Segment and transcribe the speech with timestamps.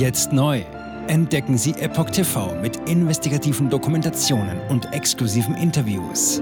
[0.00, 0.60] Jetzt neu.
[1.08, 6.40] Entdecken Sie Epoch TV mit investigativen Dokumentationen und exklusiven Interviews.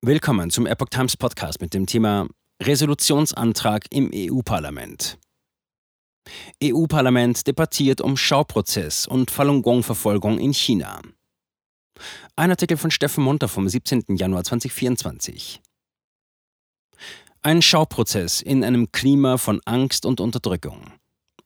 [0.00, 2.28] Willkommen zum Epoch Times Podcast mit dem Thema
[2.62, 5.18] Resolutionsantrag im EU-Parlament.
[6.62, 11.02] EU-Parlament debattiert um Schauprozess und Falun Gong-Verfolgung in China.
[12.36, 14.04] Ein Artikel von Steffen Munter vom 17.
[14.10, 15.60] Januar 2024.
[17.40, 20.92] Ein Schauprozess in einem Klima von Angst und Unterdrückung.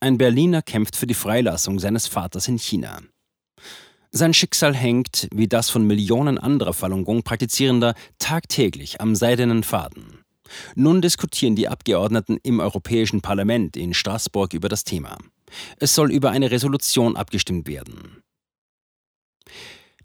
[0.00, 3.00] Ein Berliner kämpft für die Freilassung seines Vaters in China.
[4.10, 10.24] Sein Schicksal hängt, wie das von Millionen anderer Falun Gong-Praktizierender, tagtäglich am seidenen Faden.
[10.74, 15.18] Nun diskutieren die Abgeordneten im Europäischen Parlament in Straßburg über das Thema.
[15.76, 18.22] Es soll über eine Resolution abgestimmt werden.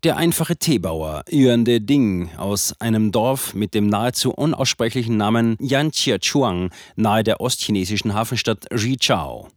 [0.03, 6.69] Der einfache Teebauer Yuan De Ding aus einem Dorf mit dem nahezu unaussprechlichen Namen Yanqiachuang
[6.95, 9.47] nahe der ostchinesischen Hafenstadt Jichao.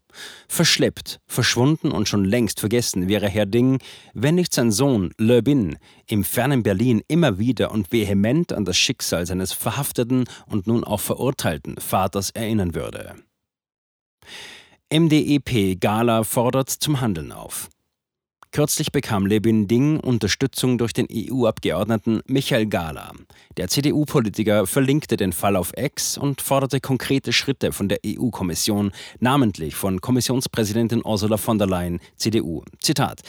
[0.48, 3.80] Verschleppt, verschwunden und schon längst vergessen wäre Herr Ding,
[4.14, 8.78] wenn nicht sein Sohn Le Bin im fernen Berlin immer wieder und vehement an das
[8.78, 13.14] Schicksal seines verhafteten und nun auch verurteilten Vaters erinnern würde.
[14.90, 17.68] MDEP Gala fordert zum Handeln auf.
[18.52, 23.12] Kürzlich bekam Lebin Ding Unterstützung durch den EU-Abgeordneten Michael Gala.
[23.56, 28.90] Der CDU-Politiker verlinkte den Fall auf X und forderte konkrete Schritte von der EU-Kommission,
[29.20, 32.64] namentlich von Kommissionspräsidentin Ursula von der Leyen, CDU.
[32.80, 33.20] Zitat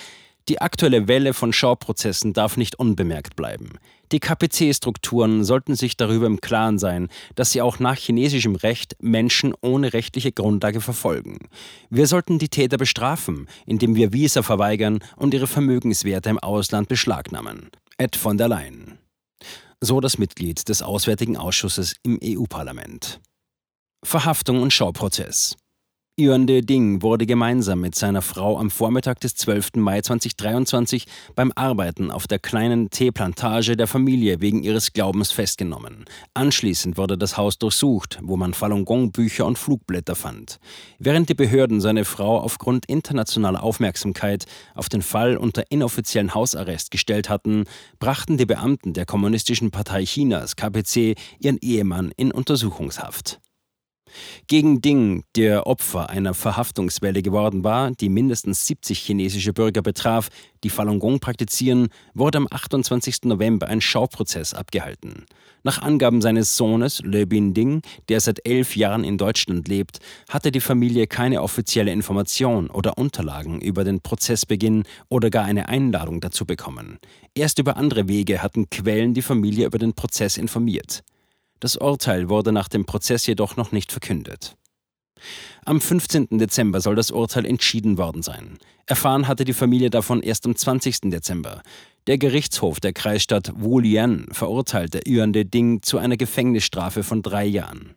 [0.51, 3.69] die aktuelle Welle von Schauprozessen darf nicht unbemerkt bleiben.
[4.11, 9.53] Die KPC-Strukturen sollten sich darüber im Klaren sein, dass sie auch nach chinesischem Recht Menschen
[9.61, 11.37] ohne rechtliche Grundlage verfolgen.
[11.89, 17.69] Wir sollten die Täter bestrafen, indem wir Visa verweigern und ihre Vermögenswerte im Ausland beschlagnahmen.
[17.97, 18.97] Ed von der Leyen.
[19.79, 23.21] So das Mitglied des Auswärtigen Ausschusses im EU-Parlament.
[24.03, 25.55] Verhaftung und Schauprozess.
[26.19, 29.77] Yuan De Ding wurde gemeinsam mit seiner Frau am Vormittag des 12.
[29.77, 36.03] Mai 2023 beim Arbeiten auf der kleinen Teeplantage der Familie wegen ihres Glaubens festgenommen.
[36.33, 40.59] Anschließend wurde das Haus durchsucht, wo man Falun Gong Bücher und Flugblätter fand.
[40.99, 44.45] Während die Behörden seine Frau aufgrund internationaler Aufmerksamkeit
[44.75, 47.63] auf den Fall unter inoffiziellen Hausarrest gestellt hatten,
[47.99, 53.39] brachten die Beamten der Kommunistischen Partei Chinas KPC ihren Ehemann in Untersuchungshaft.
[54.47, 60.29] Gegen Ding, der Opfer einer Verhaftungswelle geworden war, die mindestens 70 chinesische Bürger betraf,
[60.63, 63.23] die Falun Gong praktizieren, wurde am 28.
[63.23, 65.25] November ein Schauprozess abgehalten.
[65.63, 70.51] Nach Angaben seines Sohnes Le Bin Ding, der seit elf Jahren in Deutschland lebt, hatte
[70.51, 76.45] die Familie keine offizielle Information oder Unterlagen über den Prozessbeginn oder gar eine Einladung dazu
[76.45, 76.97] bekommen.
[77.35, 81.03] Erst über andere Wege hatten Quellen die Familie über den Prozess informiert.
[81.61, 84.57] Das Urteil wurde nach dem Prozess jedoch noch nicht verkündet.
[85.63, 86.39] Am 15.
[86.39, 88.57] Dezember soll das Urteil entschieden worden sein.
[88.87, 91.11] Erfahren hatte die Familie davon erst am 20.
[91.11, 91.61] Dezember.
[92.07, 97.93] Der Gerichtshof der Kreisstadt Wulian verurteilte Yuan De Ding zu einer Gefängnisstrafe von drei Jahren.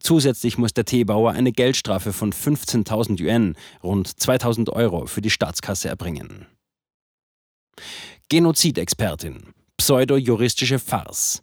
[0.00, 3.54] Zusätzlich muss der Teebauer eine Geldstrafe von 15.000 Yuan,
[3.84, 6.46] rund 2.000 Euro, für die Staatskasse erbringen.
[8.28, 9.54] Genozidexpertin.
[9.76, 11.42] Pseudo-juristische Farce.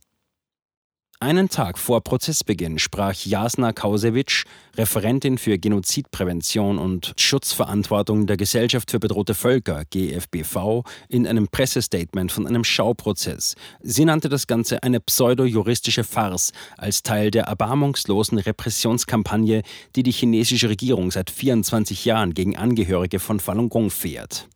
[1.22, 4.46] Einen Tag vor Prozessbeginn sprach Jasna Kausewitsch,
[4.78, 12.48] Referentin für Genozidprävention und Schutzverantwortung der Gesellschaft für bedrohte Völker, GFBV, in einem Pressestatement von
[12.48, 13.56] einem Schauprozess.
[13.82, 19.64] Sie nannte das Ganze eine pseudo-juristische Farce als Teil der erbarmungslosen Repressionskampagne,
[19.98, 24.48] die die chinesische Regierung seit 24 Jahren gegen Angehörige von Falun Gong fährt.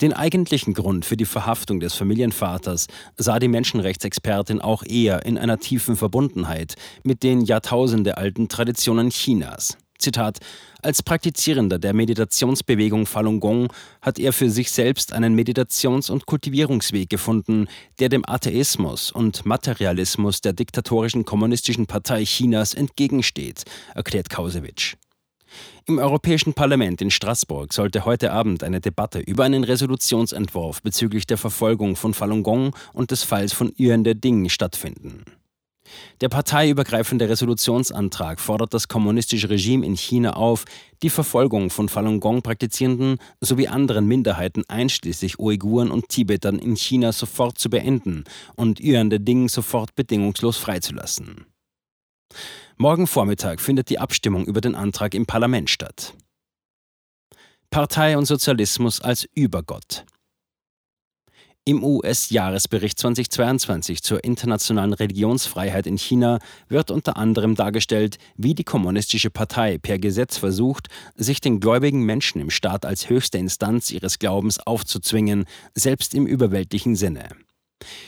[0.00, 2.86] Den eigentlichen Grund für die Verhaftung des Familienvaters
[3.16, 9.76] sah die Menschenrechtsexpertin auch eher in einer tiefen Verbundenheit mit den jahrtausendealten Traditionen Chinas.
[10.02, 10.40] Zitat,
[10.82, 17.08] als Praktizierender der Meditationsbewegung Falun Gong hat er für sich selbst einen Meditations- und Kultivierungsweg
[17.08, 17.68] gefunden,
[18.00, 23.62] der dem Atheismus und Materialismus der diktatorischen kommunistischen Partei Chinas entgegensteht,
[23.94, 24.96] erklärt Kausewitsch.
[25.86, 31.38] Im Europäischen Parlament in Straßburg sollte heute Abend eine Debatte über einen Resolutionsentwurf bezüglich der
[31.38, 35.24] Verfolgung von Falun Gong und des Falls von Yuan De Ding stattfinden.
[36.20, 40.64] Der parteiübergreifende Resolutionsantrag fordert das kommunistische Regime in China auf,
[41.02, 47.58] die Verfolgung von Falun Gong-Praktizierenden sowie anderen Minderheiten einschließlich Uiguren und Tibetern in China sofort
[47.58, 48.24] zu beenden
[48.56, 51.46] und Yuan De Ding sofort bedingungslos freizulassen.
[52.76, 56.14] Morgen Vormittag findet die Abstimmung über den Antrag im Parlament statt.
[57.70, 60.04] Partei und Sozialismus als Übergott.
[61.64, 69.30] Im US-Jahresbericht 2022 zur internationalen Religionsfreiheit in China wird unter anderem dargestellt, wie die Kommunistische
[69.30, 74.58] Partei per Gesetz versucht, sich den gläubigen Menschen im Staat als höchste Instanz ihres Glaubens
[74.58, 77.28] aufzuzwingen, selbst im überweltlichen Sinne.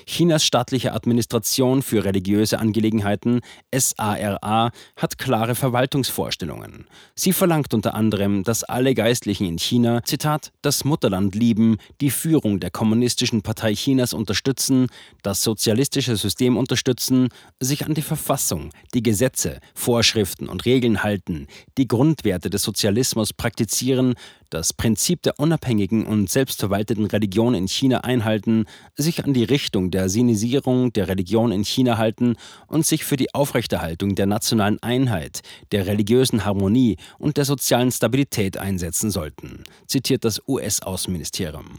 [0.06, 3.40] Chinas staatliche Administration für religiöse Angelegenheiten
[3.74, 6.86] SARA hat klare Verwaltungsvorstellungen.
[7.14, 12.60] Sie verlangt unter anderem, dass alle Geistlichen in China, Zitat, das Mutterland lieben, die Führung
[12.60, 14.88] der Kommunistischen Partei Chinas unterstützen,
[15.22, 17.28] das sozialistische System unterstützen,
[17.60, 21.46] sich an die Verfassung, die Gesetze, Vorschriften und Regeln halten,
[21.78, 24.14] die Grundwerte des Sozialismus praktizieren,
[24.50, 30.10] das Prinzip der unabhängigen und selbstverwalteten Religion in China einhalten, sich an die Richtung der
[30.10, 35.40] Sinisierung der Religion in China halten und sich für die Aufrechterhaltung der nationalen Einheit,
[35.72, 41.78] der religiösen Harmonie und der sozialen Stabilität einsetzen sollten, zitiert das US-Außenministerium.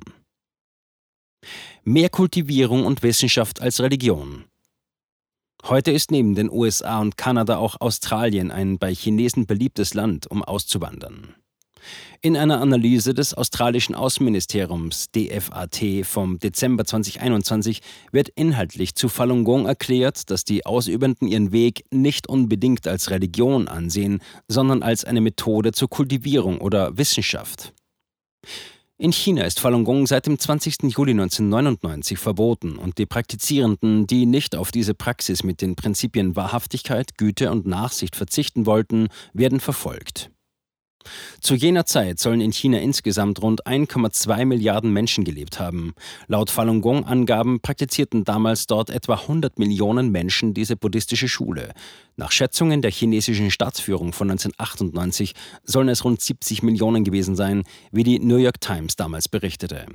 [1.84, 4.46] Mehr Kultivierung und Wissenschaft als Religion.
[5.64, 10.44] Heute ist neben den USA und Kanada auch Australien ein bei Chinesen beliebtes Land, um
[10.44, 11.36] auszuwandern.
[12.22, 19.66] In einer Analyse des australischen Außenministeriums DFAT vom Dezember 2021 wird inhaltlich zu Falun Gong
[19.66, 25.72] erklärt, dass die Ausübenden ihren Weg nicht unbedingt als Religion ansehen, sondern als eine Methode
[25.72, 27.74] zur Kultivierung oder Wissenschaft.
[28.98, 30.84] In China ist Falun Gong seit dem 20.
[30.84, 37.18] Juli 1999 verboten und die Praktizierenden, die nicht auf diese Praxis mit den Prinzipien Wahrhaftigkeit,
[37.18, 40.32] Güte und Nachsicht verzichten wollten, werden verfolgt.
[41.42, 45.94] Zu jener Zeit sollen in China insgesamt rund 1,2 Milliarden Menschen gelebt haben.
[46.28, 51.74] Laut Falun Gong-Angaben praktizierten damals dort etwa 100 Millionen Menschen diese buddhistische Schule.
[52.18, 58.04] Nach Schätzungen der chinesischen Staatsführung von 1998 sollen es rund 70 Millionen gewesen sein, wie
[58.04, 59.86] die New York Times damals berichtete.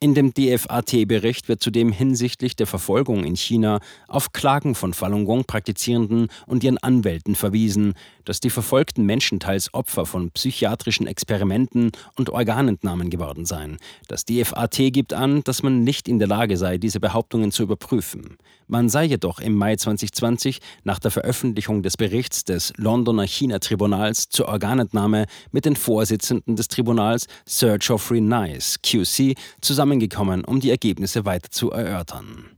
[0.00, 6.28] In dem DFAT-Bericht wird zudem hinsichtlich der Verfolgung in China auf Klagen von Falun Gong-Praktizierenden
[6.46, 13.10] und ihren Anwälten verwiesen, dass die verfolgten Menschen teils Opfer von psychiatrischen Experimenten und Organentnahmen
[13.10, 13.78] geworden seien.
[14.08, 18.36] Das DFAT gibt an, dass man nicht in der Lage sei, diese Behauptungen zu überprüfen.
[18.68, 24.48] Man sei jedoch im Mai 2020 nach der Veröffentlichung des Berichts des Londoner China-Tribunals zur
[24.48, 31.50] Organentnahme mit den Vorsitzenden des Tribunals Sir Geoffrey Nice, QC, zusammengekommen, um die Ergebnisse weiter
[31.50, 32.51] zu erörtern.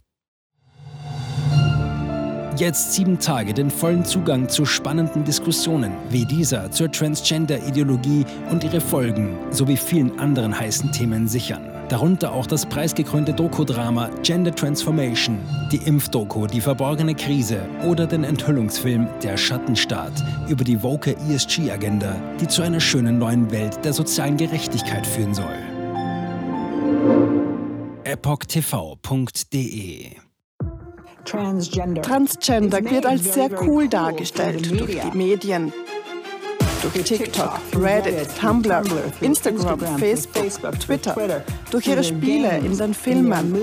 [2.56, 8.80] Jetzt sieben Tage den vollen Zugang zu spannenden Diskussionen wie dieser zur Transgender-Ideologie und ihre
[8.80, 11.68] Folgen sowie vielen anderen heißen Themen sichern.
[11.88, 15.40] Darunter auch das preisgekrönte Doku-Drama Gender Transformation,
[15.72, 20.12] die Impfdoku Die verborgene Krise oder den Enthüllungsfilm Der Schattenstaat
[20.48, 25.58] über die woke ESG-Agenda, die zu einer schönen neuen Welt der sozialen Gerechtigkeit führen soll.
[28.04, 29.04] EpochTV.de
[31.24, 32.02] Transgender.
[32.02, 35.72] Transgender wird als sehr cool dargestellt durch die Medien,
[36.82, 38.82] durch TikTok, Reddit, Tumblr,
[39.20, 43.54] Instagram, Facebook, Twitter, durch ihre Spiele in den Filmen.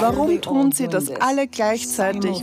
[0.00, 2.42] Warum tun sie das alle gleichzeitig?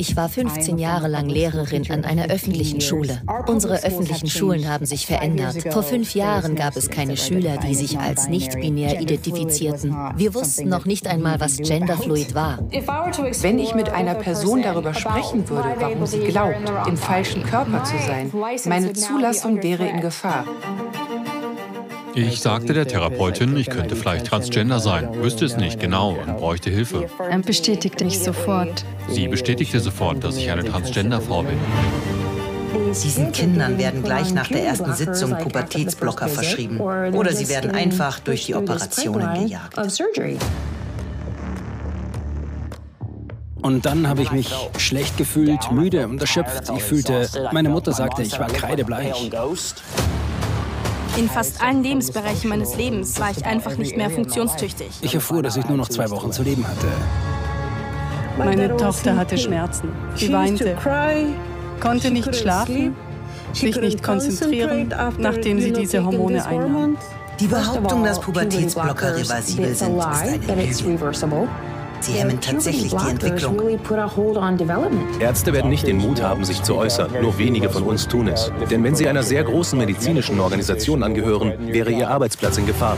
[0.00, 3.20] Ich war 15 Jahre lang Lehrerin an einer öffentlichen Schule.
[3.46, 5.74] Unsere öffentlichen Schulen haben sich verändert.
[5.74, 9.94] Vor fünf Jahren gab es keine Schüler, die sich als nicht-binär identifizierten.
[10.16, 12.60] Wir wussten noch nicht einmal, was genderfluid war.
[13.42, 16.56] Wenn ich mit einer Person darüber sprechen würde, warum sie glaubt,
[16.88, 18.32] im falschen Körper zu sein,
[18.64, 20.46] meine Zulassung wäre in Gefahr.
[22.20, 26.68] Ich sagte der Therapeutin, ich könnte vielleicht transgender sein, wüsste es nicht genau und bräuchte
[26.68, 27.08] Hilfe.
[27.18, 28.84] Er bestätigte mich sofort.
[29.08, 31.56] Sie bestätigte sofort, dass ich eine Transgender-Frau bin.
[32.88, 38.44] Diesen Kindern werden gleich nach der ersten Sitzung Pubertätsblocker verschrieben oder sie werden einfach durch
[38.46, 39.78] die Operationen gejagt.
[43.62, 46.70] Und dann habe ich mich schlecht gefühlt, müde und erschöpft.
[46.76, 49.14] Ich fühlte, meine Mutter sagte, ich war kreidebleich.
[51.16, 54.88] In fast allen Lebensbereichen meines Lebens war ich einfach nicht mehr funktionstüchtig.
[55.02, 56.86] Ich erfuhr, dass ich nur noch zwei Wochen zu leben hatte.
[58.38, 59.88] Meine Tochter hatte Schmerzen.
[60.14, 60.76] Sie weinte,
[61.80, 62.94] konnte nicht schlafen,
[63.52, 66.96] sich nicht konzentrieren, nachdem sie diese Hormone einnahm.
[67.38, 71.69] Die Behauptung, dass Pubertätsblocker reversibel sind, ist eine Lüge.
[72.00, 73.58] Sie hemmen tatsächlich die Entwicklung.
[75.20, 77.10] Ärzte werden nicht den Mut haben, sich zu äußern.
[77.20, 78.50] Nur wenige von uns tun es.
[78.70, 82.96] Denn wenn sie einer sehr großen medizinischen Organisation angehören, wäre ihr Arbeitsplatz in Gefahr.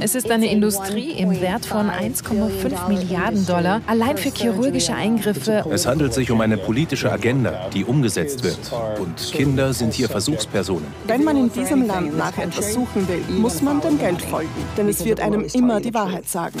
[0.00, 5.64] Es ist eine Industrie im Wert von 1,5 Milliarden Dollar allein für chirurgische Eingriffe.
[5.70, 8.58] Es handelt sich um eine politische Agenda, die umgesetzt wird.
[8.98, 10.86] Und Kinder sind hier Versuchspersonen.
[11.06, 14.50] Wenn man in diesem Land nach etwas suchen will, muss man dem Geld folgen.
[14.76, 16.60] Denn es wird einem immer die Wahrheit sagen.